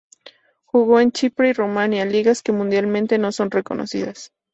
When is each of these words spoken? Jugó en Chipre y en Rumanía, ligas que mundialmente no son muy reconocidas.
Jugó 0.65 0.99
en 0.99 1.11
Chipre 1.11 1.49
y 1.49 1.49
en 1.51 1.55
Rumanía, 1.57 2.05
ligas 2.05 2.41
que 2.41 2.51
mundialmente 2.51 3.19
no 3.19 3.31
son 3.31 3.49
muy 3.51 3.57
reconocidas. 3.59 4.31